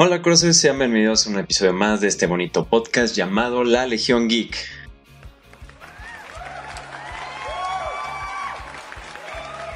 Hola 0.00 0.22
Crosses, 0.22 0.56
sean 0.56 0.78
bienvenidos 0.78 1.26
a 1.26 1.30
un 1.30 1.40
episodio 1.40 1.72
más 1.72 2.00
de 2.00 2.06
este 2.06 2.26
bonito 2.26 2.64
podcast 2.64 3.16
llamado 3.16 3.64
La 3.64 3.84
Legión 3.84 4.28
Geek. 4.28 4.56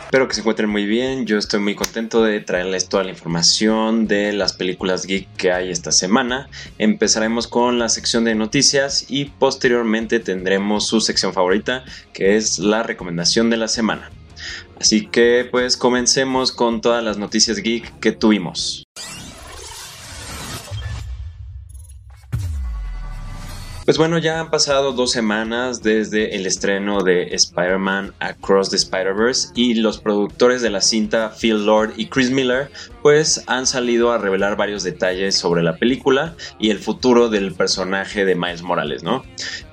Espero 0.05 0.29
que 0.29 0.35
se 0.35 0.43
encuentren 0.43 0.71
muy 0.71 0.87
bien, 0.87 1.27
yo 1.27 1.39
estoy 1.39 1.59
muy 1.59 1.75
contento 1.75 2.23
de 2.23 2.39
traerles 2.39 2.89
toda 2.89 3.03
la 3.03 3.11
información 3.11 4.07
de 4.07 4.33
las 4.33 4.53
películas 4.53 5.07
geek 5.07 5.27
que 5.37 5.51
hay 5.51 5.73
esta 5.73 5.91
semana. 5.91 6.49
Empezaremos 6.79 7.49
con 7.49 7.81
la 7.81 7.89
sección 7.89 8.23
de 8.23 8.37
noticias 8.37 9.07
y 9.09 9.25
posteriormente 9.25 10.21
tendremos 10.21 10.87
su 10.87 11.01
sección 11.01 11.33
favorita 11.33 11.85
que 12.13 12.37
es 12.37 12.61
la 12.61 12.85
recomendación 12.85 13.51
de 13.51 13.57
la 13.57 13.67
semana. 13.67 14.13
Así 14.79 15.09
que 15.09 15.49
pues 15.51 15.77
comencemos 15.77 16.53
con 16.53 16.81
todas 16.81 17.03
las 17.03 17.19
noticias 17.19 17.57
geek 17.59 17.99
que 17.99 18.13
tuvimos. 18.13 18.87
Pues 23.85 23.99
bueno, 23.99 24.19
ya 24.19 24.39
han 24.39 24.49
pasado 24.49 24.93
dos 24.93 25.11
semanas 25.11 25.83
desde 25.83 26.37
el 26.37 26.47
estreno 26.47 27.03
de 27.03 27.35
Spider-Man 27.35 28.15
Across 28.21 28.71
the 28.71 28.77
Spider-Verse 28.77 29.49
y 29.57 29.75
los 29.75 29.99
productores 29.99 30.63
de 30.63 30.71
la 30.71 30.81
cinta 30.81 31.33
Phil 31.37 31.67
Lord 31.67 31.95
y 31.97 32.07
Chris 32.07 32.31
Miller 32.31 32.71
pues 33.03 33.43
han 33.49 33.67
salido 33.67 34.13
a 34.13 34.19
revelar 34.19 34.57
varios 34.57 34.85
detalles 34.85 35.35
sobre 35.35 35.65
la 35.65 35.79
película 35.79 36.37
y 36.61 36.71
el 36.71 36.79
futuro 36.79 37.29
del 37.29 37.55
personaje 37.55 38.25
de 38.25 38.37
Miles 38.37 38.63
Morales, 38.63 39.03
¿no? 39.03 39.25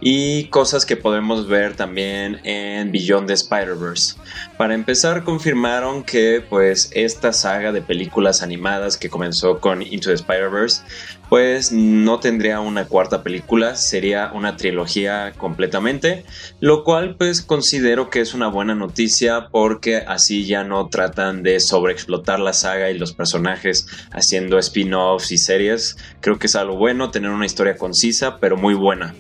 Y 0.02 0.46
cosas 0.46 0.86
que 0.86 0.96
podemos 0.96 1.48
ver 1.48 1.76
también 1.76 2.40
en 2.46 2.92
Beyond 2.92 3.28
the 3.28 3.34
Spider-Verse. 3.34 4.16
Para 4.58 4.74
empezar, 4.74 5.24
confirmaron 5.24 6.04
que 6.04 6.44
pues 6.48 6.90
esta 6.94 7.34
saga 7.34 7.72
de 7.72 7.82
películas 7.82 8.42
animadas 8.42 8.98
que 8.98 9.10
comenzó 9.10 9.60
con 9.60 9.82
Into 9.82 10.10
the 10.10 10.16
Spider-Verse 10.16 10.82
pues 11.30 11.72
no 11.72 12.20
tendría 12.20 12.60
una 12.60 12.86
cuarta 12.86 13.22
película, 13.22 13.76
sería 13.76 14.32
una 14.34 14.58
trilogía 14.58 15.34
completamente, 15.38 16.26
lo 16.60 16.84
cual 16.84 17.16
pues 17.16 17.44
considero 17.44 18.10
que 18.10 18.20
es 18.20 18.34
una 18.34 18.48
buena 18.48 18.74
noticia 18.74 19.48
porque 19.52 19.98
así 19.98 20.46
ya 20.46 20.64
no 20.64 20.88
tratan 20.88 21.44
de 21.44 21.60
sobreexplotar 21.60 22.40
la 22.40 22.54
saga 22.54 22.90
y 22.90 22.98
los 22.98 23.14
personajes 23.14 23.88
haciendo 24.12 24.58
spin-offs 24.58 25.32
y 25.32 25.38
series. 25.38 25.98
Creo 26.20 26.40
que 26.40 26.48
es 26.48 26.56
algo 26.56 26.76
bueno 26.76 27.12
tener 27.12 27.30
una 27.30 27.46
historia 27.46 27.78
concisa 27.78 28.40
pero 28.40 28.58
muy 28.58 28.74
buena. 28.74 29.14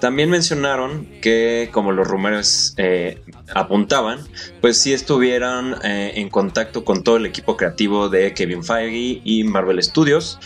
También 0.00 0.30
mencionaron 0.30 1.06
que, 1.20 1.70
como 1.72 1.92
los 1.92 2.06
rumores 2.06 2.74
eh, 2.76 3.22
apuntaban, 3.54 4.18
pues 4.60 4.80
sí 4.80 4.92
estuvieran 4.92 5.76
eh, 5.84 6.12
en 6.16 6.28
contacto 6.28 6.84
con 6.84 7.02
todo 7.02 7.16
el 7.16 7.26
equipo 7.26 7.56
creativo 7.56 8.08
de 8.08 8.34
Kevin 8.34 8.62
Feige 8.62 9.20
y 9.24 9.44
Marvel 9.44 9.82
Studios 9.82 10.38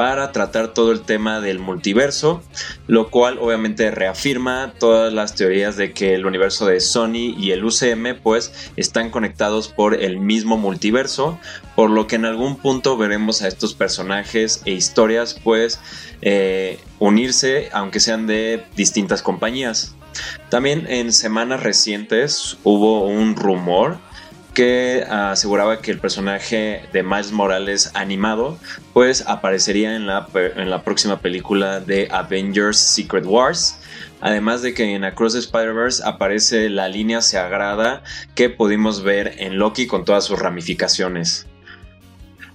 para 0.00 0.32
tratar 0.32 0.72
todo 0.72 0.92
el 0.92 1.02
tema 1.02 1.40
del 1.40 1.58
multiverso, 1.58 2.42
lo 2.86 3.10
cual 3.10 3.38
obviamente 3.38 3.90
reafirma 3.90 4.72
todas 4.78 5.12
las 5.12 5.34
teorías 5.34 5.76
de 5.76 5.92
que 5.92 6.14
el 6.14 6.24
universo 6.24 6.64
de 6.64 6.80
Sony 6.80 7.34
y 7.36 7.50
el 7.50 7.64
UCM 7.64 8.18
pues 8.22 8.70
están 8.76 9.10
conectados 9.10 9.68
por 9.68 9.94
el 9.94 10.18
mismo 10.18 10.56
multiverso, 10.56 11.38
por 11.76 11.90
lo 11.90 12.06
que 12.06 12.16
en 12.16 12.24
algún 12.24 12.56
punto 12.56 12.96
veremos 12.96 13.42
a 13.42 13.48
estos 13.48 13.74
personajes 13.74 14.62
e 14.64 14.70
historias 14.70 15.38
pues 15.44 15.80
eh, 16.22 16.78
unirse 16.98 17.68
aunque 17.72 18.00
sean 18.00 18.26
de 18.26 18.64
distintas 18.76 19.20
compañías. 19.22 19.94
También 20.48 20.86
en 20.88 21.12
semanas 21.12 21.62
recientes 21.62 22.58
hubo 22.64 23.06
un 23.06 23.36
rumor 23.36 23.98
que 24.54 25.04
aseguraba 25.08 25.80
que 25.80 25.90
el 25.90 26.00
personaje 26.00 26.82
de 26.92 27.02
Miles 27.02 27.32
Morales 27.32 27.90
animado 27.94 28.58
pues 28.92 29.24
aparecería 29.26 29.94
en 29.94 30.06
la, 30.06 30.26
en 30.34 30.70
la 30.70 30.82
próxima 30.82 31.20
película 31.20 31.80
de 31.80 32.08
Avengers 32.10 32.78
Secret 32.78 33.24
Wars. 33.26 33.78
Además 34.20 34.60
de 34.62 34.74
que 34.74 34.94
en 34.94 35.04
Across 35.04 35.32
the 35.32 35.38
Spider-Verse 35.38 36.02
aparece 36.04 36.68
la 36.68 36.88
línea 36.88 37.22
sagrada 37.22 38.02
que 38.34 38.50
pudimos 38.50 39.02
ver 39.02 39.34
en 39.38 39.58
Loki 39.58 39.86
con 39.86 40.04
todas 40.04 40.24
sus 40.24 40.38
ramificaciones. 40.38 41.46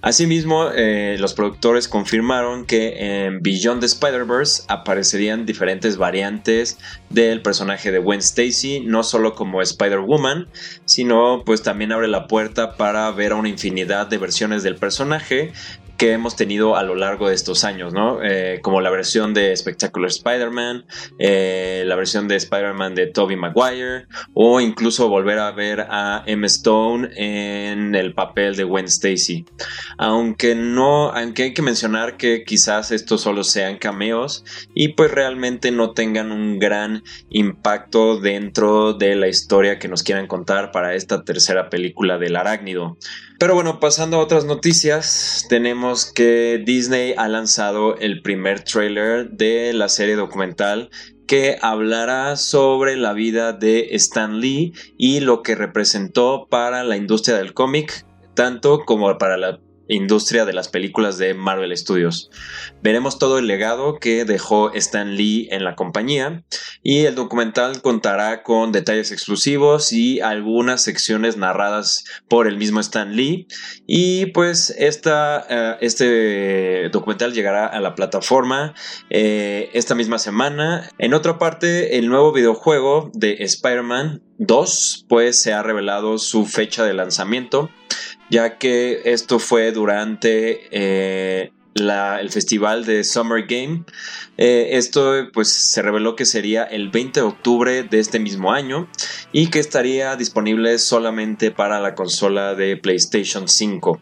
Asimismo, 0.06 0.70
eh, 0.72 1.16
los 1.18 1.34
productores 1.34 1.88
confirmaron 1.88 2.64
que 2.64 3.24
en 3.24 3.42
Beyond 3.42 3.80
the 3.80 3.86
Spider-Verse 3.86 4.62
aparecerían 4.68 5.46
diferentes 5.46 5.96
variantes 5.96 6.78
del 7.10 7.42
personaje 7.42 7.90
de 7.90 7.98
Gwen 7.98 8.20
Stacy, 8.20 8.78
no 8.86 9.02
solo 9.02 9.34
como 9.34 9.62
Spider-Woman, 9.62 10.46
sino 10.84 11.42
pues 11.44 11.64
también 11.64 11.90
abre 11.90 12.06
la 12.06 12.28
puerta 12.28 12.76
para 12.76 13.10
ver 13.10 13.32
a 13.32 13.34
una 13.34 13.48
infinidad 13.48 14.06
de 14.06 14.18
versiones 14.18 14.62
del 14.62 14.76
personaje 14.76 15.52
que 15.96 16.12
hemos 16.12 16.36
tenido 16.36 16.76
a 16.76 16.82
lo 16.82 16.94
largo 16.94 17.28
de 17.28 17.34
estos 17.34 17.64
años, 17.64 17.92
¿no? 17.92 18.22
Eh, 18.22 18.60
como 18.62 18.80
la 18.80 18.90
versión 18.90 19.34
de 19.34 19.56
Spectacular 19.56 20.10
Spider-Man, 20.10 20.86
eh, 21.18 21.84
la 21.86 21.96
versión 21.96 22.28
de 22.28 22.36
Spider-Man 22.36 22.94
de 22.94 23.06
Tobey 23.06 23.36
Maguire, 23.36 24.06
o 24.34 24.60
incluso 24.60 25.08
volver 25.08 25.38
a 25.38 25.50
ver 25.52 25.86
a 25.88 26.22
M. 26.26 26.46
Stone 26.46 27.10
en 27.16 27.94
el 27.94 28.14
papel 28.14 28.56
de 28.56 28.64
Gwen 28.64 28.86
Stacy. 28.86 29.44
Aunque 29.98 30.54
no, 30.54 31.10
aunque 31.10 31.44
hay 31.44 31.54
que 31.54 31.62
mencionar 31.62 32.16
que 32.16 32.44
quizás 32.44 32.90
estos 32.90 33.22
solo 33.22 33.44
sean 33.44 33.78
cameos 33.78 34.44
y 34.74 34.88
pues 34.88 35.10
realmente 35.10 35.70
no 35.70 35.92
tengan 35.92 36.32
un 36.32 36.58
gran 36.58 37.02
impacto 37.30 38.20
dentro 38.20 38.92
de 38.92 39.16
la 39.16 39.28
historia 39.28 39.78
que 39.78 39.88
nos 39.88 40.02
quieran 40.02 40.26
contar 40.26 40.70
para 40.72 40.94
esta 40.94 41.24
tercera 41.24 41.70
película 41.70 42.18
del 42.18 42.36
arácnido. 42.36 42.98
Pero 43.38 43.54
bueno, 43.54 43.80
pasando 43.80 44.16
a 44.16 44.20
otras 44.20 44.46
noticias, 44.46 45.44
tenemos 45.50 45.85
que 46.14 46.62
Disney 46.64 47.14
ha 47.16 47.28
lanzado 47.28 47.96
el 47.96 48.22
primer 48.22 48.60
trailer 48.60 49.30
de 49.30 49.72
la 49.72 49.88
serie 49.88 50.16
documental 50.16 50.90
que 51.26 51.58
hablará 51.60 52.36
sobre 52.36 52.96
la 52.96 53.12
vida 53.12 53.52
de 53.52 53.88
Stan 53.92 54.40
Lee 54.40 54.72
y 54.96 55.20
lo 55.20 55.42
que 55.42 55.54
representó 55.54 56.46
para 56.48 56.84
la 56.84 56.96
industria 56.96 57.36
del 57.36 57.54
cómic, 57.54 58.06
tanto 58.34 58.84
como 58.84 59.16
para 59.18 59.36
la 59.36 59.60
industria 59.88 60.44
de 60.44 60.52
las 60.52 60.68
películas 60.68 61.18
de 61.18 61.34
Marvel 61.34 61.76
Studios. 61.76 62.30
Veremos 62.82 63.18
todo 63.18 63.38
el 63.38 63.46
legado 63.46 63.98
que 63.98 64.24
dejó 64.24 64.72
Stan 64.74 65.16
Lee 65.16 65.48
en 65.50 65.64
la 65.64 65.74
compañía 65.74 66.44
y 66.82 67.04
el 67.04 67.14
documental 67.14 67.82
contará 67.82 68.42
con 68.42 68.72
detalles 68.72 69.12
exclusivos 69.12 69.92
y 69.92 70.20
algunas 70.20 70.82
secciones 70.82 71.36
narradas 71.36 72.04
por 72.28 72.46
el 72.46 72.56
mismo 72.56 72.80
Stan 72.80 73.14
Lee 73.14 73.46
y 73.86 74.26
pues 74.26 74.70
esta, 74.78 75.46
eh, 75.48 75.76
este 75.80 76.88
documental 76.90 77.32
llegará 77.32 77.66
a 77.66 77.80
la 77.80 77.94
plataforma 77.94 78.74
eh, 79.10 79.70
esta 79.72 79.94
misma 79.94 80.18
semana. 80.18 80.90
En 80.98 81.14
otra 81.14 81.38
parte, 81.38 81.98
el 81.98 82.08
nuevo 82.08 82.32
videojuego 82.32 83.10
de 83.14 83.36
Spider-Man 83.40 84.22
2 84.38 85.06
pues 85.08 85.40
se 85.40 85.52
ha 85.52 85.62
revelado 85.62 86.18
su 86.18 86.46
fecha 86.46 86.84
de 86.84 86.94
lanzamiento 86.94 87.70
ya 88.30 88.58
que 88.58 89.02
esto 89.04 89.38
fue 89.38 89.72
durante 89.72 90.68
eh, 90.70 91.52
el 91.74 92.30
festival 92.30 92.84
de 92.84 93.04
Summer 93.04 93.46
Game. 93.46 93.84
Eh, 94.38 94.70
esto 94.72 95.12
pues 95.32 95.48
se 95.48 95.82
reveló 95.82 96.16
que 96.16 96.24
sería 96.24 96.64
el 96.64 96.90
20 96.90 97.20
de 97.20 97.26
octubre 97.26 97.82
de 97.82 97.98
este 97.98 98.18
mismo 98.18 98.52
año 98.52 98.88
y 99.32 99.48
que 99.48 99.58
estaría 99.58 100.16
disponible 100.16 100.78
solamente 100.78 101.50
para 101.50 101.80
la 101.80 101.94
consola 101.94 102.54
de 102.54 102.76
PlayStation 102.76 103.48
5. 103.48 104.00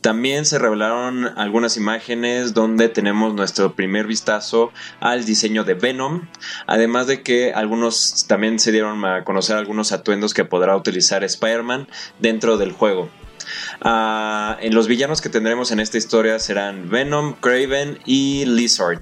También 0.00 0.44
se 0.44 0.58
revelaron 0.58 1.26
algunas 1.38 1.78
imágenes 1.78 2.52
donde 2.52 2.90
tenemos 2.90 3.32
nuestro 3.32 3.74
primer 3.74 4.06
vistazo 4.06 4.70
al 5.00 5.24
diseño 5.24 5.64
de 5.64 5.74
Venom, 5.74 6.28
además 6.66 7.06
de 7.06 7.22
que 7.22 7.54
algunos 7.54 8.26
también 8.28 8.58
se 8.58 8.70
dieron 8.70 9.02
a 9.06 9.24
conocer 9.24 9.56
algunos 9.56 9.92
atuendos 9.92 10.34
que 10.34 10.44
podrá 10.44 10.76
utilizar 10.76 11.24
Spider-Man 11.24 11.88
dentro 12.20 12.58
del 12.58 12.72
juego. 12.72 13.08
Ah, 13.80 14.56
en 14.60 14.74
los 14.74 14.88
villanos 14.88 15.20
que 15.20 15.28
tendremos 15.28 15.70
en 15.70 15.80
esta 15.80 15.98
historia 15.98 16.38
serán 16.38 16.88
Venom, 16.88 17.34
Craven 17.40 17.98
y 18.04 18.44
Lizard. 18.46 19.00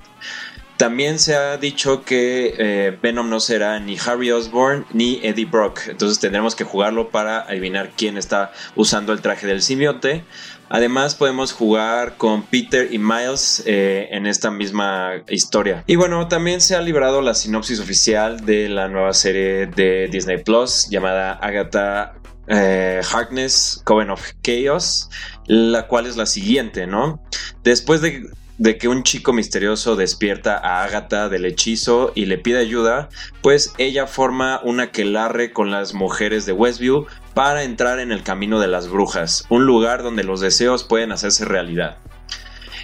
También 0.83 1.21
se 1.21 1.37
ha 1.37 1.59
dicho 1.59 2.05
que 2.05 2.55
eh, 2.59 2.99
Venom 3.01 3.31
no 3.31 3.39
será 3.39 3.79
ni 3.79 3.97
Harry 4.05 4.33
Osborn 4.33 4.85
ni 4.93 5.21
Eddie 5.23 5.45
Brock. 5.45 5.81
Entonces 5.87 6.19
tendremos 6.19 6.57
que 6.57 6.65
jugarlo 6.65 7.11
para 7.11 7.43
adivinar 7.43 7.91
quién 7.97 8.17
está 8.17 8.53
usando 8.75 9.13
el 9.13 9.21
traje 9.21 9.47
del 9.47 9.63
simbionte. 9.63 10.25
Además 10.71 11.15
podemos 11.15 11.53
jugar 11.53 12.17
con 12.17 12.43
Peter 12.43 12.89
y 12.91 12.99
Miles 12.99 13.63
eh, 13.67 14.09
en 14.11 14.27
esta 14.27 14.51
misma 14.51 15.23
historia. 15.29 15.85
Y 15.87 15.97
bueno, 15.97 16.27
también 16.27 16.61
se 16.61 16.75
ha 16.75 16.81
librado 16.81 17.21
la 17.21 17.35
sinopsis 17.35 17.79
oficial 17.79 18.45
de 18.45 18.69
la 18.69 18.89
nueva 18.89 19.13
serie 19.13 19.67
de 19.67 20.09
Disney 20.11 20.43
Plus 20.43 20.89
llamada 20.89 21.35
Agatha 21.35 22.15
eh, 22.47 23.01
Harkness 23.11 23.81
Coven 23.85 24.11
of 24.11 24.33
Chaos, 24.43 25.11
la 25.47 25.87
cual 25.87 26.07
es 26.07 26.17
la 26.17 26.27
siguiente, 26.27 26.87
¿no? 26.87 27.23
Después 27.63 28.01
de 28.01 28.79
que 28.79 28.89
un 28.89 29.03
chico 29.03 29.33
misterioso 29.33 29.97
despierta 29.97 30.57
a 30.57 30.85
Agatha 30.85 31.29
del 31.29 31.45
hechizo 31.45 32.13
y 32.15 32.27
le 32.27 32.39
pide 32.39 32.59
ayuda, 32.59 33.09
pues 33.41 33.73
ella 33.79 34.07
forma 34.07 34.61
una 34.63 34.85
aquelarre 34.85 35.53
con 35.53 35.71
las 35.71 35.95
mujeres 35.95 36.47
de 36.47 36.53
Westview 36.53 37.07
para 37.35 37.65
entrar 37.65 37.99
en 37.99 38.13
el 38.13 38.23
camino 38.23 38.61
de 38.61 38.69
las 38.69 38.89
brujas, 38.89 39.47
un 39.49 39.67
lugar 39.67 40.03
donde 40.03 40.25
los 40.25 40.41
deseos 40.41 40.85
pueden 40.85 41.13
hacerse 41.13 41.45
realidad. 41.45 41.99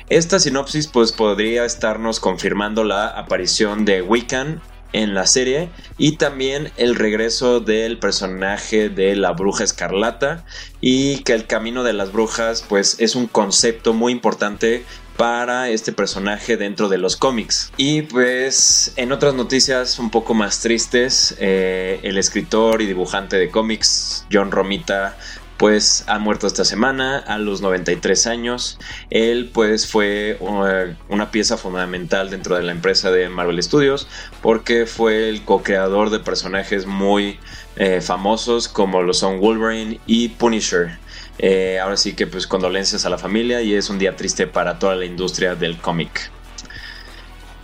Esta 0.08 0.38
sinopsis 0.38 0.86
pues 0.86 1.12
podría 1.12 1.66
estarnos 1.66 2.18
confirmando 2.18 2.82
la 2.82 3.08
aparición 3.08 3.84
de 3.84 4.00
Wiccan 4.00 4.62
en 4.92 5.14
la 5.14 5.26
serie 5.26 5.68
y 5.96 6.16
también 6.16 6.72
el 6.76 6.94
regreso 6.94 7.60
del 7.60 7.98
personaje 7.98 8.88
de 8.88 9.16
la 9.16 9.32
bruja 9.32 9.64
escarlata 9.64 10.44
y 10.80 11.18
que 11.24 11.34
el 11.34 11.46
camino 11.46 11.82
de 11.84 11.92
las 11.92 12.12
brujas 12.12 12.64
pues 12.68 12.96
es 12.98 13.14
un 13.14 13.26
concepto 13.26 13.92
muy 13.92 14.12
importante 14.12 14.84
para 15.18 15.68
este 15.68 15.92
personaje 15.92 16.56
dentro 16.56 16.88
de 16.88 16.96
los 16.96 17.16
cómics. 17.16 17.72
Y 17.76 18.02
pues 18.02 18.92
en 18.94 19.10
otras 19.10 19.34
noticias 19.34 19.98
un 19.98 20.10
poco 20.10 20.32
más 20.32 20.60
tristes, 20.60 21.34
eh, 21.40 21.98
el 22.04 22.18
escritor 22.18 22.80
y 22.82 22.86
dibujante 22.86 23.36
de 23.36 23.50
cómics 23.50 24.24
John 24.32 24.52
Romita 24.52 25.18
pues 25.58 26.04
ha 26.06 26.18
muerto 26.18 26.46
esta 26.46 26.64
semana 26.64 27.18
a 27.18 27.38
los 27.38 27.60
93 27.60 28.26
años. 28.28 28.78
Él 29.10 29.50
pues 29.52 29.86
fue 29.88 30.38
uh, 30.40 30.94
una 31.12 31.30
pieza 31.30 31.58
fundamental 31.58 32.30
dentro 32.30 32.56
de 32.56 32.62
la 32.62 32.72
empresa 32.72 33.10
de 33.10 33.28
Marvel 33.28 33.62
Studios 33.62 34.06
porque 34.40 34.86
fue 34.86 35.28
el 35.28 35.44
co-creador 35.44 36.10
de 36.10 36.20
personajes 36.20 36.86
muy 36.86 37.38
eh, 37.76 38.00
famosos 38.00 38.68
como 38.68 39.02
lo 39.02 39.12
son 39.12 39.40
Wolverine 39.40 40.00
y 40.06 40.28
Punisher. 40.28 40.98
Eh, 41.40 41.78
ahora 41.80 41.96
sí 41.96 42.14
que 42.14 42.26
pues 42.26 42.46
condolencias 42.46 43.04
a 43.04 43.10
la 43.10 43.18
familia 43.18 43.60
y 43.60 43.74
es 43.74 43.90
un 43.90 43.98
día 43.98 44.16
triste 44.16 44.46
para 44.46 44.78
toda 44.78 44.94
la 44.94 45.04
industria 45.04 45.56
del 45.56 45.76
cómic. 45.78 46.30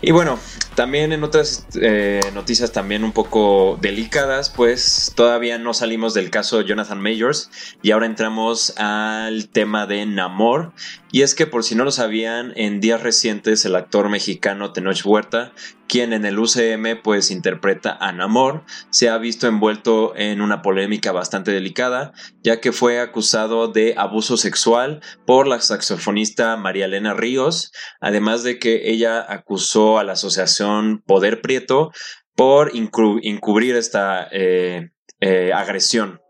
Y 0.03 0.11
bueno, 0.11 0.39
también 0.75 1.13
en 1.13 1.25
otras 1.25 1.67
eh, 1.81 2.21
noticias 2.35 2.73
también 2.73 3.05
un 3.05 3.13
poco 3.13 3.79
delicadas, 3.81 4.51
pues 4.51 5.13
todavía 5.15 5.59
no 5.59 5.75
salimos 5.75 6.15
del 6.15 6.31
caso 6.31 6.61
Jonathan 6.61 7.01
Majors 7.01 7.51
y 7.83 7.93
ahora 7.93 8.07
entramos 8.07 8.77
al 8.77 9.49
tema 9.49 9.87
de 9.87 10.05
Namor. 10.07 10.73
Y 11.13 11.23
es 11.23 11.35
que 11.35 11.47
por 11.47 11.63
si 11.63 11.77
no 11.77 11.85
lo 11.85 11.93
sabían, 11.93 12.53
en 12.57 12.81
días 12.81 13.03
recientes 13.03 13.65
el 13.65 13.77
actor 13.77 14.09
mexicano 14.09 14.73
Tenoch 14.73 15.05
Huerta, 15.05 15.53
quien 15.95 16.13
en 16.13 16.25
el 16.25 16.41
UCM 16.41 17.01
pues 17.05 17.31
interpreta 17.31 17.97
a 18.01 18.11
Namor, 18.11 18.65
se 18.91 19.11
ha 19.11 19.17
visto 19.17 19.47
envuelto 19.47 20.13
en 20.17 20.41
una 20.41 20.61
polémica 20.61 21.13
bastante 21.13 21.53
delicada, 21.53 22.13
ya 22.43 22.61
que 22.61 22.73
fue 22.73 22.99
acusado 22.99 23.69
de 23.69 23.95
abuso 23.97 24.37
sexual 24.37 25.03
por 25.25 25.47
la 25.47 25.61
saxofonista 25.61 26.57
María 26.57 26.87
Elena 26.87 27.15
Ríos, 27.15 27.71
además 28.01 28.43
de 28.43 28.59
que 28.59 28.91
ella 28.91 29.25
acusó 29.29 30.01
a 30.01 30.03
la 30.03 30.15
asociación 30.15 31.01
Poder 31.07 31.41
Prieto 31.41 31.93
por 32.35 32.73
encubrir 32.75 33.77
esta 33.77 34.27
eh, 34.33 34.91
eh, 35.21 35.53
agresión. 35.55 36.21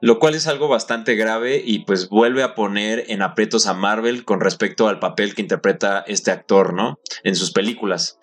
Lo 0.00 0.20
cual 0.20 0.34
es 0.34 0.46
algo 0.46 0.68
bastante 0.68 1.16
grave 1.16 1.62
y 1.62 1.84
pues 1.84 2.08
vuelve 2.08 2.42
a 2.42 2.54
poner 2.54 3.04
en 3.08 3.20
aprietos 3.20 3.66
a 3.66 3.74
Marvel 3.74 4.24
con 4.24 4.40
respecto 4.40 4.88
al 4.88 5.00
papel 5.00 5.34
que 5.34 5.42
interpreta 5.42 6.02
este 6.06 6.30
actor, 6.30 6.72
¿no? 6.72 6.98
En 7.24 7.36
sus 7.36 7.52
películas. 7.52 8.18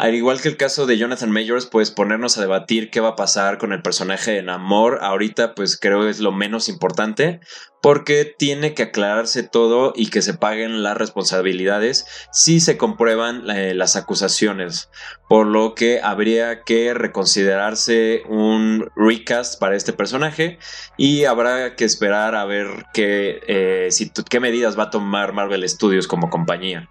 Al 0.00 0.14
igual 0.14 0.40
que 0.40 0.48
el 0.48 0.56
caso 0.56 0.86
de 0.86 0.96
Jonathan 0.96 1.30
Majors, 1.30 1.66
pues 1.66 1.90
ponernos 1.90 2.38
a 2.38 2.40
debatir 2.40 2.88
qué 2.88 3.00
va 3.00 3.10
a 3.10 3.16
pasar 3.16 3.58
con 3.58 3.74
el 3.74 3.82
personaje 3.82 4.30
de 4.30 4.42
Namor 4.42 5.00
ahorita, 5.02 5.54
pues 5.54 5.78
creo 5.78 6.08
es 6.08 6.20
lo 6.20 6.32
menos 6.32 6.70
importante, 6.70 7.40
porque 7.82 8.24
tiene 8.24 8.72
que 8.72 8.84
aclararse 8.84 9.42
todo 9.42 9.92
y 9.94 10.08
que 10.08 10.22
se 10.22 10.32
paguen 10.32 10.82
las 10.82 10.96
responsabilidades 10.96 12.06
si 12.32 12.60
se 12.60 12.78
comprueban 12.78 13.50
eh, 13.50 13.74
las 13.74 13.94
acusaciones, 13.94 14.88
por 15.28 15.46
lo 15.46 15.74
que 15.74 16.00
habría 16.02 16.62
que 16.62 16.94
reconsiderarse 16.94 18.22
un 18.26 18.88
recast 18.96 19.60
para 19.60 19.76
este 19.76 19.92
personaje 19.92 20.58
y 20.96 21.26
habrá 21.26 21.76
que 21.76 21.84
esperar 21.84 22.36
a 22.36 22.46
ver 22.46 22.86
qué, 22.94 23.42
eh, 23.46 23.90
qué 24.30 24.40
medidas 24.40 24.78
va 24.78 24.84
a 24.84 24.90
tomar 24.90 25.34
Marvel 25.34 25.68
Studios 25.68 26.08
como 26.08 26.30
compañía. 26.30 26.88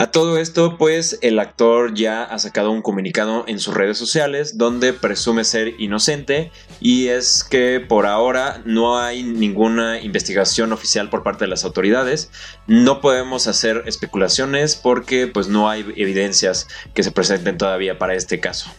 A 0.00 0.10
todo 0.10 0.38
esto, 0.38 0.78
pues 0.78 1.18
el 1.20 1.38
actor 1.38 1.92
ya 1.92 2.24
ha 2.24 2.38
sacado 2.38 2.70
un 2.70 2.80
comunicado 2.80 3.44
en 3.46 3.58
sus 3.58 3.74
redes 3.74 3.98
sociales 3.98 4.56
donde 4.56 4.94
presume 4.94 5.44
ser 5.44 5.74
inocente 5.78 6.50
y 6.80 7.08
es 7.08 7.44
que 7.44 7.80
por 7.86 8.06
ahora 8.06 8.62
no 8.64 8.98
hay 8.98 9.22
ninguna 9.22 10.00
investigación 10.00 10.72
oficial 10.72 11.10
por 11.10 11.22
parte 11.22 11.44
de 11.44 11.48
las 11.48 11.66
autoridades. 11.66 12.30
No 12.66 13.02
podemos 13.02 13.46
hacer 13.46 13.82
especulaciones 13.84 14.74
porque 14.74 15.26
pues 15.26 15.48
no 15.48 15.68
hay 15.68 15.80
evidencias 15.96 16.66
que 16.94 17.02
se 17.02 17.12
presenten 17.12 17.58
todavía 17.58 17.98
para 17.98 18.14
este 18.14 18.40
caso. 18.40 18.70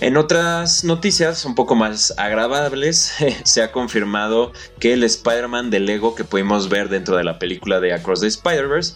En 0.00 0.16
otras 0.16 0.82
noticias 0.84 1.44
un 1.44 1.54
poco 1.54 1.76
más 1.76 2.12
agradables, 2.18 3.14
se 3.44 3.62
ha 3.62 3.70
confirmado 3.70 4.52
que 4.80 4.92
el 4.92 5.04
Spider-Man 5.04 5.70
de 5.70 5.80
Lego 5.80 6.14
que 6.14 6.24
pudimos 6.24 6.68
ver 6.68 6.88
dentro 6.88 7.16
de 7.16 7.24
la 7.24 7.38
película 7.38 7.80
de 7.80 7.92
Across 7.92 8.20
the 8.20 8.26
Spider-Verse 8.26 8.94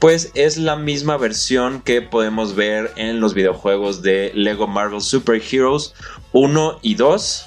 pues 0.00 0.30
es 0.34 0.56
la 0.56 0.76
misma 0.76 1.18
versión 1.18 1.82
que 1.82 2.00
podemos 2.00 2.56
ver 2.56 2.90
en 2.96 3.20
los 3.20 3.34
videojuegos 3.34 4.00
de 4.00 4.32
Lego 4.34 4.66
Marvel 4.66 5.02
Super 5.02 5.40
Heroes 5.40 5.94
1 6.32 6.78
y 6.80 6.94
2 6.94 7.46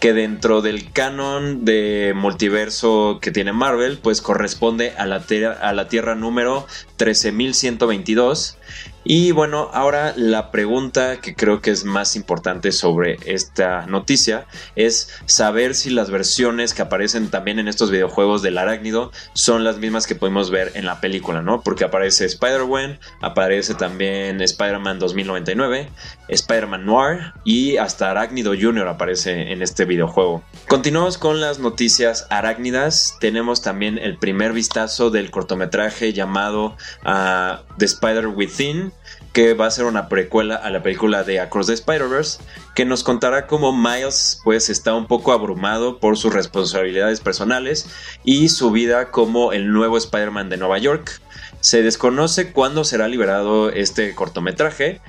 que 0.00 0.12
dentro 0.12 0.62
del 0.62 0.90
canon 0.90 1.64
de 1.64 2.12
multiverso 2.16 3.20
que 3.22 3.30
tiene 3.30 3.52
Marvel, 3.52 3.98
pues 3.98 4.20
corresponde 4.20 4.94
a 4.98 5.06
la, 5.06 5.24
a 5.60 5.72
la 5.72 5.88
Tierra 5.88 6.16
número 6.16 6.66
13122 6.96 8.58
y 9.04 9.32
bueno, 9.32 9.68
ahora 9.72 10.14
la 10.16 10.50
pregunta 10.50 11.20
que 11.20 11.34
creo 11.34 11.60
que 11.60 11.70
es 11.70 11.84
más 11.84 12.14
importante 12.14 12.70
sobre 12.70 13.18
esta 13.26 13.86
noticia 13.86 14.46
es 14.76 15.10
saber 15.26 15.74
si 15.74 15.90
las 15.90 16.10
versiones 16.10 16.72
que 16.72 16.82
aparecen 16.82 17.28
también 17.28 17.58
en 17.58 17.66
estos 17.66 17.90
videojuegos 17.90 18.42
del 18.42 18.58
arácnido 18.58 19.10
son 19.32 19.64
las 19.64 19.78
mismas 19.78 20.06
que 20.06 20.14
podemos 20.14 20.50
ver 20.50 20.70
en 20.74 20.86
la 20.86 21.00
película, 21.00 21.42
¿no? 21.42 21.62
Porque 21.62 21.84
aparece 21.84 22.26
Spider-Man, 22.26 23.00
aparece 23.20 23.74
también 23.74 24.40
Spider-Man 24.40 25.00
2099, 25.00 25.88
Spider-Man 26.28 26.86
Noir 26.86 27.32
y 27.44 27.78
hasta 27.78 28.10
Arácnido 28.10 28.52
Jr. 28.58 28.86
aparece 28.86 29.52
en 29.52 29.62
este 29.62 29.84
videojuego. 29.84 30.42
Continuamos 30.68 31.18
con 31.18 31.40
las 31.40 31.58
noticias 31.58 32.26
arácnidas. 32.30 33.16
Tenemos 33.20 33.62
también 33.62 33.98
el 33.98 34.16
primer 34.16 34.52
vistazo 34.52 35.10
del 35.10 35.30
cortometraje 35.30 36.12
llamado 36.12 36.76
uh, 37.04 37.56
The 37.78 37.86
Spider 37.86 38.28
Within 38.28 38.91
que 39.32 39.54
va 39.54 39.66
a 39.66 39.70
ser 39.70 39.86
una 39.86 40.08
precuela 40.08 40.56
a 40.56 40.70
la 40.70 40.82
película 40.82 41.24
de 41.24 41.40
Across 41.40 41.68
the 41.68 41.72
Spider-Verse, 41.74 42.40
que 42.74 42.84
nos 42.84 43.02
contará 43.02 43.46
cómo 43.46 43.72
Miles 43.72 44.40
pues 44.44 44.68
está 44.68 44.94
un 44.94 45.06
poco 45.06 45.32
abrumado 45.32 45.98
por 45.98 46.18
sus 46.18 46.34
responsabilidades 46.34 47.20
personales 47.20 47.88
y 48.24 48.50
su 48.50 48.70
vida 48.70 49.10
como 49.10 49.52
el 49.52 49.72
nuevo 49.72 49.96
Spider-Man 49.96 50.50
de 50.50 50.58
Nueva 50.58 50.78
York. 50.78 51.20
Se 51.60 51.82
desconoce 51.82 52.52
cuándo 52.52 52.84
será 52.84 53.08
liberado 53.08 53.70
este 53.70 54.14
cortometraje, 54.14 55.00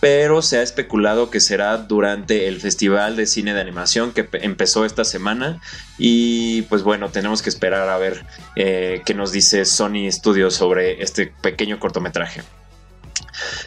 pero 0.00 0.42
se 0.42 0.58
ha 0.58 0.62
especulado 0.62 1.30
que 1.30 1.40
será 1.40 1.76
durante 1.76 2.48
el 2.48 2.60
Festival 2.60 3.16
de 3.16 3.26
Cine 3.26 3.54
de 3.54 3.60
Animación 3.60 4.12
que 4.12 4.28
empezó 4.32 4.84
esta 4.84 5.04
semana 5.04 5.60
y 5.96 6.62
pues 6.62 6.82
bueno, 6.82 7.10
tenemos 7.10 7.40
que 7.40 7.50
esperar 7.50 7.88
a 7.88 7.98
ver 7.98 8.24
eh, 8.56 9.02
qué 9.06 9.14
nos 9.14 9.32
dice 9.32 9.64
Sony 9.64 10.10
Studios 10.10 10.54
sobre 10.54 11.02
este 11.02 11.32
pequeño 11.40 11.78
cortometraje. 11.78 12.42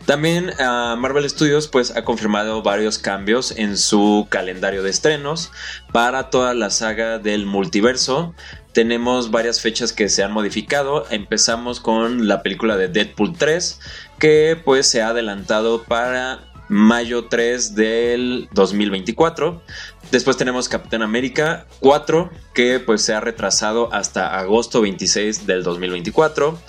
También 0.05 0.51
ah, 0.59 0.95
Marvel 1.00 1.27
Studios 1.27 1.67
pues 1.67 1.95
ha 1.95 2.03
confirmado 2.05 2.62
varios 2.62 3.00
cambios 3.00 3.51
en 3.57 3.75
su 3.75 4.27
calendario 4.29 4.83
de 4.83 4.91
estrenos 4.91 5.51
para 5.91 6.29
toda 6.29 6.53
la 6.53 6.69
saga 6.69 7.17
del 7.17 7.47
multiverso. 7.47 8.35
Tenemos 8.71 9.31
varias 9.31 9.62
fechas 9.62 9.93
que 9.93 10.09
se 10.09 10.24
han 10.24 10.31
modificado. 10.31 11.05
Empezamos 11.09 11.79
con 11.79 12.27
la 12.27 12.43
película 12.43 12.77
de 12.77 12.88
Deadpool 12.88 13.35
3 13.35 13.79
que 14.19 14.62
pues 14.63 14.88
se 14.88 15.01
ha 15.01 15.09
adelantado 15.09 15.83
para 15.83 16.51
mayo 16.67 17.25
3 17.25 17.75
del 17.75 18.47
2024. 18.53 19.62
Después 20.12 20.38
tenemos 20.38 20.69
Capitán 20.69 21.01
América 21.01 21.65
4, 21.79 22.29
que 22.53 22.79
pues 22.79 23.01
se 23.01 23.13
ha 23.13 23.19
retrasado 23.19 23.91
hasta 23.93 24.38
agosto 24.38 24.81
26 24.81 25.47
del 25.47 25.63
2024. 25.63 26.59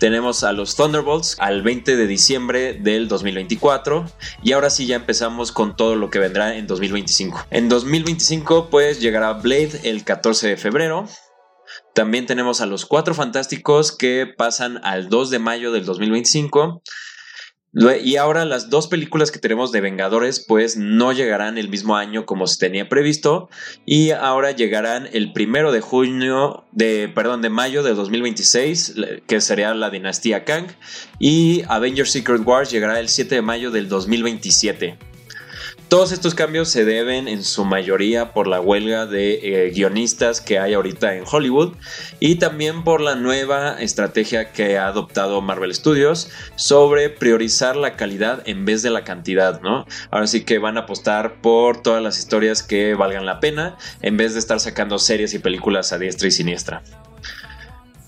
Tenemos 0.00 0.44
a 0.44 0.52
los 0.52 0.76
Thunderbolts 0.76 1.36
al 1.40 1.60
20 1.60 1.94
de 1.94 2.06
diciembre 2.06 2.72
del 2.72 3.06
2024 3.06 4.06
y 4.42 4.52
ahora 4.52 4.70
sí 4.70 4.86
ya 4.86 4.96
empezamos 4.96 5.52
con 5.52 5.76
todo 5.76 5.94
lo 5.94 6.08
que 6.08 6.18
vendrá 6.18 6.56
en 6.56 6.66
2025. 6.66 7.48
En 7.50 7.68
2025 7.68 8.70
pues 8.70 8.98
llegará 9.02 9.34
Blade 9.34 9.78
el 9.84 10.02
14 10.02 10.48
de 10.48 10.56
febrero. 10.56 11.06
También 11.94 12.24
tenemos 12.24 12.62
a 12.62 12.66
los 12.66 12.86
Cuatro 12.86 13.12
Fantásticos 13.12 13.92
que 13.94 14.26
pasan 14.26 14.80
al 14.84 15.10
2 15.10 15.28
de 15.28 15.38
mayo 15.38 15.70
del 15.70 15.84
2025. 15.84 16.82
Y 17.72 18.16
ahora 18.16 18.44
las 18.44 18.68
dos 18.68 18.88
películas 18.88 19.30
que 19.30 19.38
tenemos 19.38 19.70
de 19.70 19.80
Vengadores 19.80 20.40
pues 20.40 20.76
no 20.76 21.12
llegarán 21.12 21.56
el 21.56 21.68
mismo 21.68 21.96
año 21.96 22.26
como 22.26 22.48
se 22.48 22.58
tenía 22.58 22.88
previsto 22.88 23.48
y 23.86 24.10
ahora 24.10 24.50
llegarán 24.50 25.08
el 25.12 25.32
primero 25.32 25.70
de 25.70 25.80
junio 25.80 26.64
de 26.72 27.08
perdón 27.14 27.42
de 27.42 27.50
mayo 27.50 27.84
de 27.84 27.94
2026 27.94 28.96
que 29.24 29.40
sería 29.40 29.72
la 29.74 29.90
dinastía 29.90 30.44
Kang 30.44 30.66
y 31.20 31.62
Avengers 31.68 32.10
Secret 32.10 32.42
Wars 32.44 32.72
llegará 32.72 32.98
el 32.98 33.08
7 33.08 33.36
de 33.36 33.42
mayo 33.42 33.70
del 33.70 33.88
2027. 33.88 34.98
Todos 35.90 36.12
estos 36.12 36.36
cambios 36.36 36.68
se 36.68 36.84
deben 36.84 37.26
en 37.26 37.42
su 37.42 37.64
mayoría 37.64 38.32
por 38.32 38.46
la 38.46 38.60
huelga 38.60 39.06
de 39.06 39.66
eh, 39.66 39.70
guionistas 39.70 40.40
que 40.40 40.60
hay 40.60 40.74
ahorita 40.74 41.16
en 41.16 41.24
Hollywood 41.28 41.72
y 42.20 42.36
también 42.36 42.84
por 42.84 43.00
la 43.00 43.16
nueva 43.16 43.76
estrategia 43.82 44.52
que 44.52 44.78
ha 44.78 44.86
adoptado 44.86 45.42
Marvel 45.42 45.74
Studios 45.74 46.30
sobre 46.54 47.10
priorizar 47.10 47.74
la 47.74 47.96
calidad 47.96 48.44
en 48.46 48.64
vez 48.64 48.84
de 48.84 48.90
la 48.90 49.02
cantidad, 49.02 49.62
¿no? 49.62 49.84
Ahora 50.12 50.28
sí 50.28 50.44
que 50.44 50.58
van 50.58 50.76
a 50.76 50.82
apostar 50.82 51.40
por 51.40 51.82
todas 51.82 52.00
las 52.00 52.20
historias 52.20 52.62
que 52.62 52.94
valgan 52.94 53.26
la 53.26 53.40
pena 53.40 53.76
en 54.00 54.16
vez 54.16 54.34
de 54.34 54.38
estar 54.38 54.60
sacando 54.60 54.96
series 55.00 55.34
y 55.34 55.40
películas 55.40 55.92
a 55.92 55.98
diestra 55.98 56.28
y 56.28 56.30
siniestra. 56.30 56.84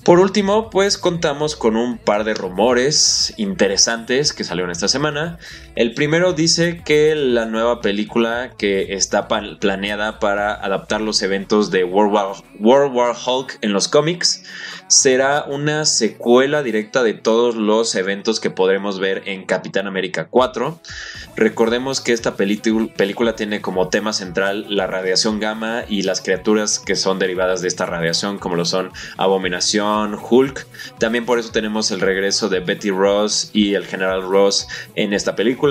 Por 0.05 0.19
último, 0.19 0.69
pues 0.69 0.99
contamos 0.99 1.55
con 1.55 1.77
un 1.77 1.97
par 1.97 2.25
de 2.25 2.35
rumores 2.35 3.35
interesantes 3.37 4.33
que 4.33 4.43
salieron 4.43 4.73
esta 4.73 4.89
semana. 4.89 5.39
El 5.75 5.95
primero 5.95 6.35
dice 6.35 6.83
que 6.85 7.15
la 7.15 7.47
nueva 7.47 7.81
película 7.81 8.51
que 8.59 8.93
está 8.93 9.27
planeada 9.27 10.19
para 10.19 10.53
adaptar 10.53 11.01
los 11.01 11.23
eventos 11.23 11.71
de 11.71 11.83
World 11.83 12.13
War, 12.61 13.17
Hulk 13.27 13.59
en 13.63 13.73
los 13.73 13.89
cómics 13.89 14.45
será 14.89 15.45
una 15.45 15.87
secuela 15.87 16.63
directa 16.63 17.03
de 17.03 17.15
todos 17.15 17.57
los 17.57 17.95
eventos 17.95 18.39
que 18.39 18.51
podremos 18.51 19.01
ver 19.01 19.23
en 19.25 19.47
Capitán 19.47 19.87
América 19.87 20.29
4. 20.29 20.79
Recordemos 21.37 22.03
que 22.03 22.13
esta 22.13 22.37
película 22.37 23.35
tiene 23.35 23.63
como 23.63 23.89
tema 23.89 24.13
central 24.13 24.67
la 24.69 24.87
radiación 24.87 25.41
gamma 25.41 25.85
y 25.89 26.03
las 26.03 26.21
criaturas 26.21 26.79
que 26.79 26.97
son 26.97 27.19
derivadas 27.19 27.63
de 27.63 27.69
esta 27.69 27.87
radiación, 27.87 28.39
como 28.39 28.57
lo 28.57 28.67
son 28.67 28.93
Abominación, 29.17 30.19
Hulk. 30.21 30.67
También 30.99 31.25
por 31.25 31.39
eso 31.39 31.51
tenemos 31.51 31.91
el 31.91 32.01
regreso 32.01 32.51
de 32.51 32.61
Betty 32.61 32.91
Ross 32.91 33.49
y 33.55 33.73
el 33.73 33.87
General 33.87 34.21
Ross 34.21 34.69
en 34.97 35.15
esta 35.15 35.35
película. 35.35 35.62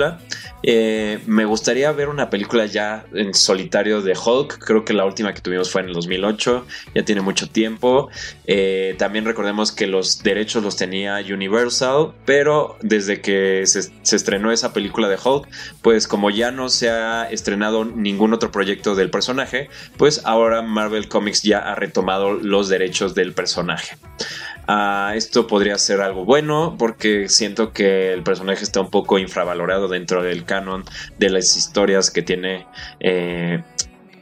Eh, 0.62 1.18
me 1.26 1.44
gustaría 1.44 1.90
ver 1.92 2.08
una 2.08 2.30
película 2.30 2.66
ya 2.66 3.04
en 3.12 3.34
solitario 3.34 4.00
de 4.00 4.16
Hulk. 4.16 4.58
Creo 4.58 4.84
que 4.84 4.92
la 4.94 5.04
última 5.04 5.34
que 5.34 5.40
tuvimos 5.40 5.70
fue 5.70 5.82
en 5.82 5.88
el 5.88 5.94
2008. 5.94 6.66
Ya 6.94 7.04
tiene 7.04 7.20
mucho 7.20 7.48
tiempo. 7.48 8.08
Eh, 8.46 8.94
también 8.98 9.24
recordemos 9.24 9.72
que 9.72 9.86
los 9.86 10.22
derechos 10.22 10.62
los 10.62 10.76
tenía 10.76 11.16
Universal. 11.16 12.12
Pero 12.24 12.76
desde 12.80 13.20
que 13.20 13.66
se, 13.66 13.82
se, 13.82 14.16
estrenó 14.16 14.52
esa 14.52 14.72
película 14.72 15.08
de 15.08 15.18
Hulk, 15.22 15.48
pues 15.82 16.06
como 16.06 16.30
ya 16.30 16.50
no 16.50 16.68
se 16.68 16.90
ha 16.90 17.24
estrenado 17.30 17.84
ningún 17.84 18.32
otro 18.32 18.50
proyecto 18.50 18.94
del 18.94 19.10
personaje, 19.10 19.68
pues 19.96 20.22
ahora 20.24 20.62
Marvel 20.62 21.08
Comics 21.08 21.42
ya 21.42 21.58
ha 21.58 21.74
retomado 21.74 22.34
los 22.34 22.68
derechos 22.68 23.14
del 23.14 23.32
personaje. 23.32 23.96
Ah, 24.68 25.12
esto 25.16 25.46
podría 25.46 25.76
ser 25.78 26.00
algo 26.00 26.24
bueno 26.24 26.76
porque 26.78 27.28
siento 27.28 27.72
que 27.72 28.12
el 28.12 28.22
personaje 28.22 28.62
está 28.62 28.80
un 28.80 28.90
poco 28.90 29.18
infravalorado 29.18 29.88
dentro 29.88 30.22
del 30.22 30.44
canon 30.44 30.84
de 31.18 31.30
las 31.30 31.56
historias 31.56 32.10
que 32.10 32.22
tiene 32.22 32.66
eh, 33.00 33.62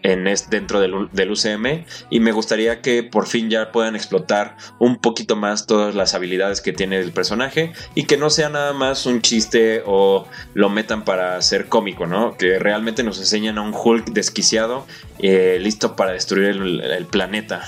en 0.03 0.25
dentro 0.49 0.81
del, 0.81 1.31
UCM 1.31 1.85
y 2.09 2.21
me 2.21 2.33
gustaría 2.33 2.81
que 2.81 3.03
por 3.03 3.27
fin 3.27 3.51
ya 3.51 3.71
puedan 3.71 3.97
explotar 3.97 4.57
un 4.79 4.97
poquito 4.99 5.37
más 5.37 5.67
todas 5.67 5.95
las 5.95 6.15
habilidades 6.15 6.61
que 6.61 6.73
tiene 6.73 6.99
el 6.99 7.13
personaje 7.13 7.73
y 7.95 8.05
que 8.05 8.17
no 8.17 8.31
sea 8.31 8.49
nada 8.49 8.73
más 8.73 9.05
un 9.07 9.21
chiste 9.21 9.83
o 9.85 10.27
lo 10.55 10.71
metan 10.71 11.05
para 11.05 11.41
ser 11.43 11.67
cómico, 11.67 12.07
¿no? 12.07 12.37
Que 12.39 12.59
realmente 12.59 13.03
nos 13.03 13.19
enseñan 13.19 13.59
a 13.59 13.63
un 13.63 13.75
Hulk 13.75 14.07
desquiciado 14.13 14.87
eh, 15.19 15.59
listo 15.61 15.97
para 15.97 16.13
destruir 16.13 16.57
el 16.57 17.07
planeta. 17.07 17.63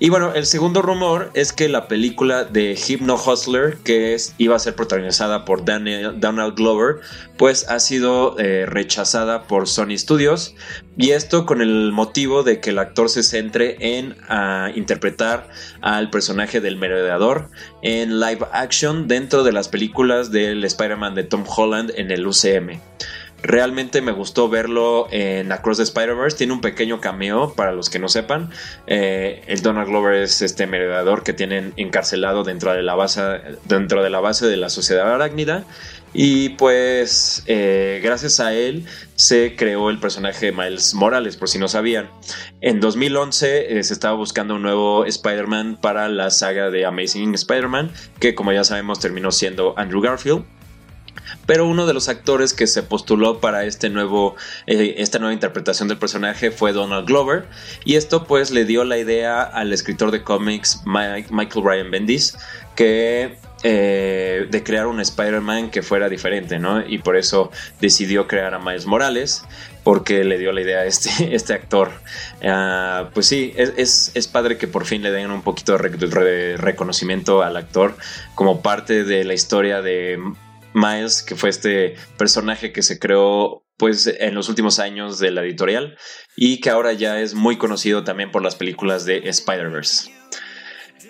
Y 0.00 0.10
bueno, 0.10 0.34
el 0.34 0.44
segundo 0.44 0.82
rumor 0.82 1.30
es 1.34 1.52
que 1.52 1.68
la 1.68 1.86
película 1.86 2.44
de 2.44 2.74
Hypno 2.74 3.14
Hustler, 3.14 3.76
que 3.84 4.16
iba 4.38 4.56
a 4.56 4.58
ser 4.58 4.74
protagonizada 4.74 5.44
por 5.44 5.64
Daniel, 5.64 6.14
Donald 6.18 6.56
Glover, 6.56 6.96
pues 7.36 7.68
ha 7.68 7.78
sido 7.78 8.36
eh, 8.38 8.66
rechazada 8.66 9.44
por 9.44 9.68
Sony 9.68 9.96
Studios. 9.96 10.56
Y 10.96 11.10
esto 11.10 11.46
con 11.46 11.60
el 11.60 11.92
motivo 11.92 12.42
de 12.42 12.60
que 12.60 12.70
el 12.70 12.78
actor 12.78 13.08
se 13.08 13.22
centre 13.22 13.76
en 13.80 14.16
interpretar 14.74 15.48
al 15.80 16.10
personaje 16.10 16.60
del 16.60 16.76
merodeador 16.76 17.50
en 17.82 18.20
live 18.20 18.46
action 18.52 19.06
dentro 19.06 19.44
de 19.44 19.52
las 19.52 19.68
películas 19.68 20.30
del 20.30 20.64
Spider-Man 20.64 21.14
de 21.14 21.24
Tom 21.24 21.44
Holland 21.46 21.92
en 21.96 22.10
el 22.10 22.26
UCM. 22.26 22.80
Realmente 23.46 24.00
me 24.00 24.10
gustó 24.10 24.48
verlo 24.48 25.06
en 25.10 25.52
Across 25.52 25.76
the 25.76 25.82
Spider-Verse. 25.82 26.38
Tiene 26.38 26.54
un 26.54 26.62
pequeño 26.62 27.02
cameo 27.02 27.52
para 27.52 27.72
los 27.72 27.90
que 27.90 27.98
no 27.98 28.08
sepan. 28.08 28.48
Eh, 28.86 29.42
el 29.46 29.60
Donald 29.60 29.86
Glover 29.86 30.14
es 30.14 30.40
este 30.40 30.66
meredador 30.66 31.22
que 31.22 31.34
tienen 31.34 31.74
encarcelado 31.76 32.42
dentro 32.42 32.72
de 32.72 32.82
la 32.82 32.94
base, 32.94 33.20
dentro 33.66 34.02
de 34.02 34.08
la, 34.08 34.20
base 34.20 34.46
de 34.46 34.56
la 34.56 34.70
sociedad 34.70 35.12
arácnida. 35.12 35.66
Y 36.14 36.50
pues 36.50 37.42
eh, 37.46 38.00
gracias 38.02 38.40
a 38.40 38.54
él 38.54 38.86
se 39.16 39.56
creó 39.56 39.90
el 39.90 39.98
personaje 39.98 40.50
Miles 40.50 40.94
Morales, 40.94 41.36
por 41.36 41.50
si 41.50 41.58
no 41.58 41.68
sabían. 41.68 42.08
En 42.62 42.80
2011 42.80 43.78
eh, 43.78 43.84
se 43.84 43.92
estaba 43.92 44.16
buscando 44.16 44.54
un 44.54 44.62
nuevo 44.62 45.04
Spider-Man 45.04 45.76
para 45.82 46.08
la 46.08 46.30
saga 46.30 46.70
de 46.70 46.86
Amazing 46.86 47.34
Spider-Man, 47.34 47.92
que 48.20 48.34
como 48.34 48.52
ya 48.52 48.64
sabemos 48.64 49.00
terminó 49.00 49.32
siendo 49.32 49.74
Andrew 49.76 50.00
Garfield. 50.00 50.46
Pero 51.46 51.66
uno 51.66 51.86
de 51.86 51.94
los 51.94 52.08
actores 52.08 52.54
que 52.54 52.66
se 52.66 52.82
postuló 52.82 53.40
para 53.40 53.64
este 53.64 53.90
nuevo, 53.90 54.36
eh, 54.66 54.96
esta 54.98 55.18
nueva 55.18 55.34
interpretación 55.34 55.88
del 55.88 55.98
personaje 55.98 56.50
fue 56.50 56.72
Donald 56.72 57.06
Glover. 57.06 57.46
Y 57.84 57.96
esto 57.96 58.24
pues 58.24 58.50
le 58.50 58.64
dio 58.64 58.84
la 58.84 58.98
idea 58.98 59.42
al 59.42 59.72
escritor 59.72 60.10
de 60.10 60.22
cómics 60.22 60.82
Michael 60.84 61.64
Ryan 61.64 61.90
Bendis 61.90 62.36
que 62.74 63.36
eh, 63.66 64.46
de 64.50 64.62
crear 64.62 64.86
un 64.86 65.00
Spider-Man 65.00 65.70
que 65.70 65.82
fuera 65.82 66.10
diferente, 66.10 66.58
¿no? 66.58 66.86
Y 66.86 66.98
por 66.98 67.16
eso 67.16 67.50
decidió 67.80 68.26
crear 68.26 68.52
a 68.52 68.58
Miles 68.58 68.84
Morales, 68.84 69.42
porque 69.84 70.22
le 70.22 70.36
dio 70.36 70.52
la 70.52 70.60
idea 70.60 70.80
a 70.80 70.84
este, 70.84 71.34
este 71.34 71.54
actor. 71.54 71.90
Ah, 72.42 73.08
pues 73.14 73.26
sí, 73.26 73.54
es, 73.56 74.12
es, 74.14 74.28
padre 74.28 74.58
que 74.58 74.68
por 74.68 74.84
fin 74.84 75.02
le 75.02 75.10
den 75.10 75.30
un 75.30 75.40
poquito 75.40 75.78
de 75.78 76.56
reconocimiento 76.58 77.42
al 77.42 77.56
actor 77.56 77.96
como 78.34 78.60
parte 78.60 79.02
de 79.04 79.24
la 79.24 79.32
historia 79.32 79.80
de 79.80 80.18
Miles, 80.74 81.22
que 81.22 81.36
fue 81.36 81.48
este 81.48 81.94
personaje 82.18 82.72
que 82.72 82.82
se 82.82 82.98
creó 82.98 83.64
pues 83.76 84.06
en 84.06 84.34
los 84.34 84.48
últimos 84.48 84.78
años 84.78 85.18
de 85.18 85.30
la 85.30 85.42
editorial 85.42 85.96
y 86.36 86.60
que 86.60 86.70
ahora 86.70 86.92
ya 86.92 87.20
es 87.20 87.34
muy 87.34 87.56
conocido 87.56 88.04
también 88.04 88.30
por 88.30 88.42
las 88.42 88.56
películas 88.56 89.04
de 89.04 89.18
Spider-Verse. 89.28 90.12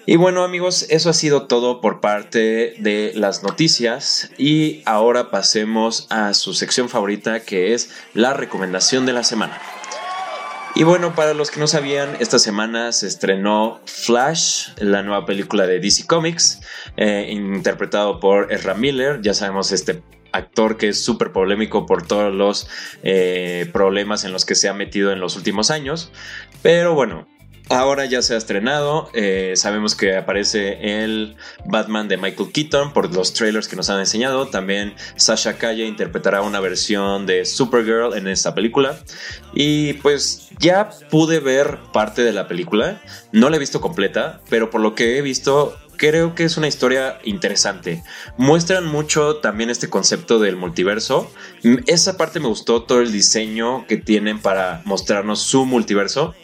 Y 0.06 0.16
bueno 0.16 0.44
amigos, 0.44 0.86
eso 0.90 1.08
ha 1.08 1.14
sido 1.14 1.46
todo 1.46 1.80
por 1.80 2.00
parte 2.00 2.74
de 2.78 3.12
las 3.14 3.42
noticias 3.42 4.30
y 4.36 4.82
ahora 4.84 5.30
pasemos 5.30 6.06
a 6.10 6.34
su 6.34 6.52
sección 6.52 6.90
favorita 6.90 7.40
que 7.40 7.72
es 7.72 7.90
la 8.12 8.34
recomendación 8.34 9.06
de 9.06 9.14
la 9.14 9.24
semana. 9.24 9.58
Y 10.76 10.82
bueno, 10.82 11.14
para 11.14 11.34
los 11.34 11.52
que 11.52 11.60
no 11.60 11.68
sabían, 11.68 12.16
esta 12.18 12.40
semana 12.40 12.90
se 12.90 13.06
estrenó 13.06 13.80
Flash, 13.84 14.70
la 14.78 15.04
nueva 15.04 15.24
película 15.24 15.68
de 15.68 15.78
DC 15.78 16.04
Comics, 16.08 16.62
eh, 16.96 17.28
interpretado 17.30 18.18
por 18.18 18.52
Ezra 18.52 18.74
Miller. 18.74 19.20
Ya 19.22 19.34
sabemos 19.34 19.70
este 19.70 20.02
actor 20.32 20.76
que 20.76 20.88
es 20.88 21.00
súper 21.00 21.30
polémico 21.30 21.86
por 21.86 22.04
todos 22.04 22.34
los 22.34 22.68
eh, 23.04 23.70
problemas 23.72 24.24
en 24.24 24.32
los 24.32 24.44
que 24.44 24.56
se 24.56 24.68
ha 24.68 24.74
metido 24.74 25.12
en 25.12 25.20
los 25.20 25.36
últimos 25.36 25.70
años. 25.70 26.10
Pero 26.60 26.94
bueno, 26.94 27.28
Ahora 27.70 28.04
ya 28.04 28.20
se 28.20 28.34
ha 28.34 28.36
estrenado, 28.36 29.08
eh, 29.14 29.54
sabemos 29.56 29.94
que 29.94 30.16
aparece 30.16 31.02
el 31.02 31.36
Batman 31.64 32.08
de 32.08 32.18
Michael 32.18 32.52
Keaton 32.52 32.92
por 32.92 33.14
los 33.14 33.32
trailers 33.32 33.68
que 33.68 33.76
nos 33.76 33.88
han 33.88 34.00
enseñado. 34.00 34.48
También 34.48 34.94
Sasha 35.16 35.54
Calle 35.56 35.86
interpretará 35.86 36.42
una 36.42 36.60
versión 36.60 37.24
de 37.24 37.46
Supergirl 37.46 38.18
en 38.18 38.28
esta 38.28 38.54
película. 38.54 38.98
Y 39.54 39.94
pues 39.94 40.50
ya 40.58 40.90
pude 41.10 41.40
ver 41.40 41.78
parte 41.94 42.22
de 42.22 42.32
la 42.32 42.48
película, 42.48 43.00
no 43.32 43.48
la 43.48 43.56
he 43.56 43.60
visto 43.60 43.80
completa, 43.80 44.40
pero 44.50 44.68
por 44.68 44.82
lo 44.82 44.94
que 44.94 45.16
he 45.16 45.22
visto 45.22 45.74
creo 45.96 46.34
que 46.34 46.44
es 46.44 46.56
una 46.56 46.68
historia 46.68 47.18
interesante. 47.24 48.02
Muestran 48.36 48.86
mucho 48.86 49.36
también 49.36 49.70
este 49.70 49.88
concepto 49.88 50.38
del 50.38 50.56
multiverso. 50.56 51.30
Esa 51.86 52.16
parte 52.16 52.40
me 52.40 52.48
gustó, 52.48 52.82
todo 52.82 53.00
el 53.00 53.12
diseño 53.12 53.86
que 53.86 53.96
tienen 53.96 54.40
para 54.40 54.82
mostrarnos 54.84 55.40
su 55.40 55.64
multiverso. 55.64 56.34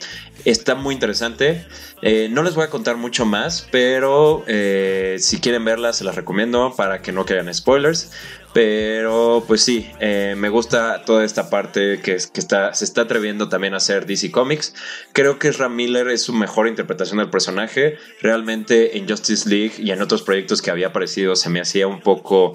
Está 0.44 0.74
muy 0.74 0.94
interesante. 0.94 1.66
Eh, 2.02 2.28
no 2.30 2.42
les 2.42 2.54
voy 2.54 2.64
a 2.64 2.70
contar 2.70 2.96
mucho 2.96 3.26
más, 3.26 3.68
pero 3.70 4.44
eh, 4.46 5.16
si 5.18 5.40
quieren 5.40 5.64
verla 5.64 5.92
se 5.92 6.04
las 6.04 6.14
recomiendo 6.14 6.74
para 6.76 7.02
que 7.02 7.12
no 7.12 7.24
queden 7.26 7.52
spoilers. 7.52 8.10
Pero 8.52 9.44
pues 9.46 9.62
sí, 9.62 9.88
eh, 10.00 10.34
me 10.36 10.48
gusta 10.48 11.04
toda 11.04 11.24
esta 11.24 11.50
parte 11.50 12.00
que, 12.02 12.14
está, 12.14 12.74
se 12.74 12.84
está 12.84 13.02
atreviendo 13.02 13.48
también 13.48 13.74
a 13.74 13.76
hacer 13.76 14.06
DC 14.06 14.32
Comics. 14.32 14.74
Creo 15.12 15.38
que 15.38 15.52
Ram 15.52 15.76
Miller 15.76 16.08
es 16.08 16.22
su 16.22 16.32
mejor 16.32 16.66
interpretación 16.66 17.18
del 17.18 17.30
personaje. 17.30 17.98
Realmente 18.20 18.98
en 18.98 19.08
Justice 19.08 19.48
League 19.48 19.74
y 19.78 19.92
en 19.92 20.02
otros 20.02 20.22
proyectos 20.22 20.62
que 20.62 20.70
había 20.70 20.88
aparecido 20.88 21.36
se 21.36 21.48
me 21.48 21.60
hacía 21.60 21.86
un 21.86 22.00
poco, 22.00 22.54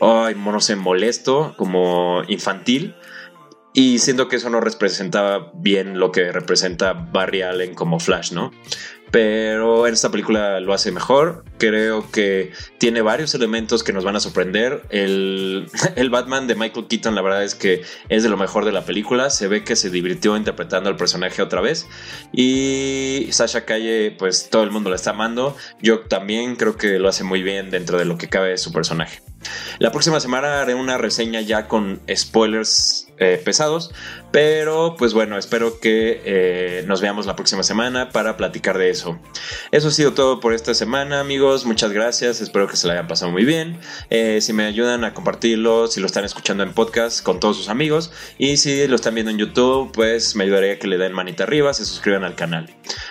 ay, 0.00 0.34
no 0.34 0.60
sé, 0.60 0.74
molesto, 0.74 1.54
como 1.56 2.22
infantil. 2.26 2.96
Y 3.72 3.98
siento 3.98 4.28
que 4.28 4.36
eso 4.36 4.50
no 4.50 4.60
representaba 4.60 5.52
bien 5.54 5.98
lo 5.98 6.10
que 6.10 6.32
representa 6.32 6.92
Barry 6.92 7.42
Allen 7.42 7.74
como 7.74 8.00
Flash, 8.00 8.32
¿no? 8.32 8.50
Pero 9.10 9.86
en 9.86 9.94
esta 9.94 10.10
película 10.10 10.60
lo 10.60 10.72
hace 10.72 10.90
mejor. 10.90 11.44
Creo 11.58 12.10
que 12.10 12.52
tiene 12.78 13.02
varios 13.02 13.34
elementos 13.34 13.82
que 13.82 13.92
nos 13.92 14.04
van 14.04 14.16
a 14.16 14.20
sorprender. 14.20 14.82
El, 14.90 15.68
el, 15.96 16.10
Batman 16.10 16.46
de 16.46 16.54
Michael 16.54 16.86
Keaton, 16.88 17.14
la 17.14 17.22
verdad 17.22 17.44
es 17.44 17.54
que 17.54 17.82
es 18.08 18.22
de 18.22 18.28
lo 18.28 18.36
mejor 18.36 18.64
de 18.64 18.72
la 18.72 18.84
película. 18.84 19.30
Se 19.30 19.48
ve 19.48 19.64
que 19.64 19.76
se 19.76 19.90
divirtió 19.90 20.36
interpretando 20.36 20.88
al 20.88 20.96
personaje 20.96 21.42
otra 21.42 21.60
vez. 21.60 21.86
Y 22.32 23.28
Sasha 23.30 23.64
Calle, 23.64 24.14
pues 24.18 24.48
todo 24.50 24.62
el 24.62 24.70
mundo 24.70 24.90
la 24.90 24.96
está 24.96 25.10
amando. 25.10 25.56
Yo 25.80 26.00
también 26.00 26.56
creo 26.56 26.76
que 26.76 26.98
lo 26.98 27.08
hace 27.08 27.24
muy 27.24 27.42
bien 27.42 27.70
dentro 27.70 27.98
de 27.98 28.04
lo 28.04 28.16
que 28.18 28.28
cabe 28.28 28.50
de 28.50 28.58
su 28.58 28.72
personaje. 28.72 29.20
La 29.78 29.92
próxima 29.92 30.18
semana 30.20 30.60
haré 30.60 30.74
una 30.74 30.98
reseña 30.98 31.40
ya 31.40 31.68
con 31.68 32.00
spoilers 32.12 33.08
eh, 33.18 33.40
pesados, 33.44 33.92
pero 34.32 34.96
pues 34.98 35.14
bueno, 35.14 35.38
espero 35.38 35.80
que 35.80 36.20
eh, 36.24 36.84
nos 36.86 37.00
veamos 37.00 37.26
la 37.26 37.36
próxima 37.36 37.62
semana 37.62 38.10
para 38.10 38.36
platicar 38.36 38.78
de 38.78 38.90
eso. 38.90 39.18
Eso 39.70 39.88
ha 39.88 39.90
sido 39.92 40.12
todo 40.14 40.40
por 40.40 40.54
esta 40.54 40.74
semana, 40.74 41.22
Muchas 41.64 41.92
gracias, 41.92 42.40
espero 42.40 42.66
que 42.66 42.76
se 42.76 42.86
la 42.86 42.92
hayan 42.92 43.08
pasado 43.08 43.30
muy 43.30 43.44
bien. 43.44 43.78
Eh, 44.10 44.40
si 44.40 44.52
me 44.52 44.66
ayudan 44.66 45.04
a 45.04 45.14
compartirlo, 45.14 45.86
si 45.86 46.00
lo 46.00 46.06
están 46.06 46.24
escuchando 46.24 46.62
en 46.62 46.74
podcast 46.74 47.22
con 47.22 47.40
todos 47.40 47.56
sus 47.56 47.68
amigos 47.68 48.12
y 48.36 48.58
si 48.58 48.86
lo 48.86 48.96
están 48.96 49.14
viendo 49.14 49.30
en 49.30 49.38
YouTube, 49.38 49.90
pues 49.92 50.36
me 50.36 50.44
ayudaría 50.44 50.78
que 50.78 50.86
le 50.86 50.98
den 50.98 51.12
manita 51.12 51.44
arriba, 51.44 51.72
se 51.72 51.84
suscriban 51.84 52.24
al 52.24 52.34
canal. 52.34 52.68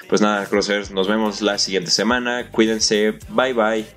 Pues 0.08 0.22
nada, 0.22 0.46
Crossers, 0.46 0.92
nos 0.92 1.08
vemos 1.08 1.42
la 1.42 1.58
siguiente 1.58 1.90
semana. 1.90 2.52
Cuídense, 2.52 3.18
bye 3.30 3.54
bye. 3.54 3.97